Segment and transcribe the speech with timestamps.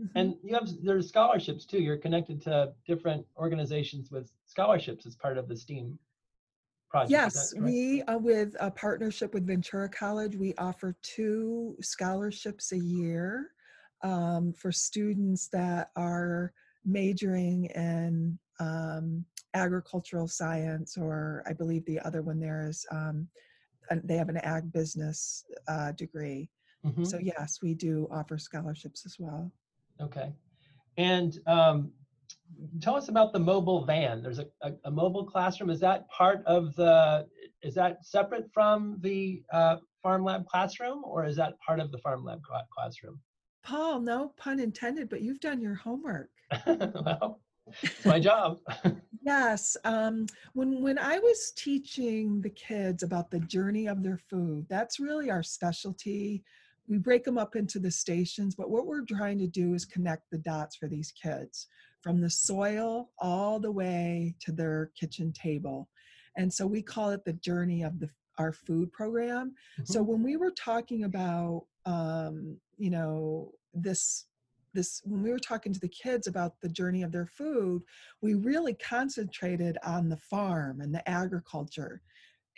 [0.00, 0.10] Mhm.
[0.14, 1.78] And you have there's scholarships too.
[1.80, 5.98] You're connected to different organizations with scholarships as part of the STEAM
[6.90, 7.10] project.
[7.12, 13.52] Yes, we, uh, with a partnership with Ventura College, we offer two scholarships a year
[14.02, 16.52] um, for students that are
[16.84, 19.24] majoring in um,
[19.54, 23.28] agricultural science, or I believe the other one there is um,
[24.04, 26.50] they have an ag business uh, degree.
[26.84, 27.06] Mhm.
[27.06, 29.52] So yes, we do offer scholarships as well.
[30.00, 30.32] Okay.
[30.96, 31.92] And um,
[32.80, 34.22] tell us about the mobile van.
[34.22, 35.70] There's a, a, a mobile classroom.
[35.70, 37.26] Is that part of the,
[37.62, 41.98] is that separate from the uh, Farm Lab classroom or is that part of the
[41.98, 43.20] Farm Lab cla- classroom?
[43.64, 46.30] Paul, no pun intended, but you've done your homework.
[46.66, 47.40] well,
[47.82, 48.58] it's my job.
[49.26, 49.76] Yes.
[49.82, 55.00] Um, when when I was teaching the kids about the journey of their food, that's
[55.00, 56.44] really our specialty.
[56.88, 60.30] We break them up into the stations, but what we're trying to do is connect
[60.30, 61.66] the dots for these kids
[62.00, 65.88] from the soil all the way to their kitchen table.
[66.36, 69.54] And so we call it the journey of the our food program.
[69.84, 74.26] So when we were talking about um, you know this
[74.74, 77.82] this when we were talking to the kids about the journey of their food,
[78.20, 82.02] we really concentrated on the farm and the agriculture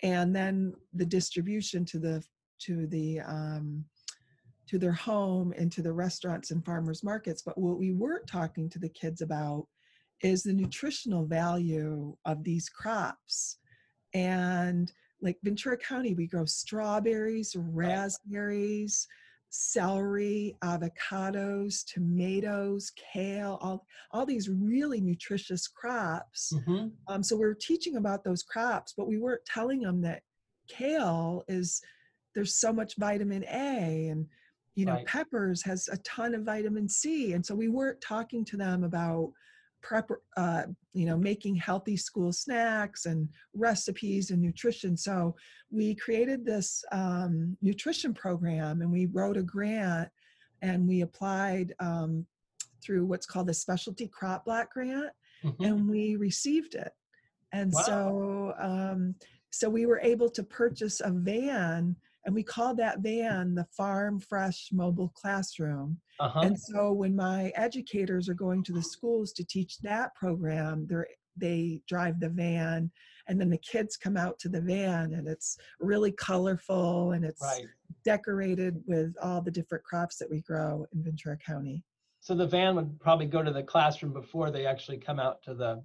[0.03, 2.25] and then the distribution to the
[2.61, 3.85] to the um,
[4.69, 8.69] to their home and to the restaurants and farmers markets but what we weren't talking
[8.69, 9.67] to the kids about
[10.23, 13.59] is the nutritional value of these crops.
[14.15, 19.07] And like ventura county we grow strawberries raspberries
[19.51, 26.53] celery avocados tomatoes kale all all these really nutritious crops.
[26.55, 26.93] Mhm.
[27.09, 30.23] um, so we are teaching about those crops, but we weren't telling them that
[30.69, 31.81] kale is
[32.35, 34.27] there's so much vitamin A and
[34.79, 35.07] you know Right.
[35.07, 39.33] peppers has a ton of vitamin C, and so we weren't talking to them about
[39.83, 44.97] prep, uh, you know, making healthy school snacks and recipes and nutrition.
[44.97, 45.35] So
[45.71, 50.11] we created this um, nutrition program, and we wrote a grant,
[50.63, 52.25] and we applied um,
[52.81, 55.11] through what's called the Specialty Crop Block Grant
[55.45, 55.67] Mhm.
[55.67, 56.93] and we received it
[57.53, 57.83] and Wow.
[57.89, 59.15] so um,
[59.51, 64.19] so we were able to purchase a van and we called that van the farm
[64.19, 66.41] fresh mobile classroom Uh-huh.
[66.41, 71.07] and so when my educators are going to the schools to teach that program they're
[71.37, 72.91] they drive the van
[73.29, 77.41] and then the kids come out to the van and it's really colorful and it's
[77.43, 77.67] Right.
[78.05, 81.85] decorated with all the different crops that we grow in ventura county
[82.21, 85.55] So the van would probably go to the classroom before they actually come out to
[85.55, 85.81] the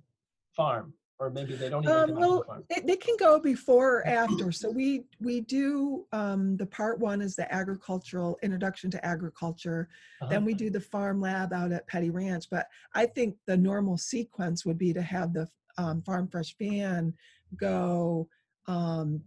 [0.55, 3.15] farm, or maybe they don't even Um, come out to well, the they, they can
[3.17, 4.51] go before or after.
[4.51, 9.87] So we we do um, the part one is the agricultural introduction to agriculture.
[10.21, 10.29] Uh-huh.
[10.29, 12.45] Then we do the farm lab out at Petty Ranch.
[12.51, 15.47] But I think the normal sequence would be to have the
[15.77, 17.13] um, farm fresh van
[17.57, 18.27] go,
[18.67, 19.21] um,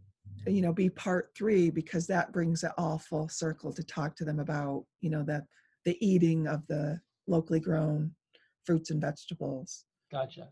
[0.46, 4.24] you know, be part three because that brings it all full circle to talk to
[4.24, 5.44] them about you know the
[5.86, 8.12] the eating of the locally grown
[8.64, 9.84] fruits and vegetables.
[10.12, 10.48] Gotcha.